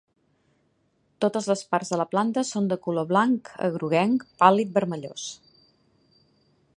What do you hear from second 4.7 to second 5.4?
vermellós.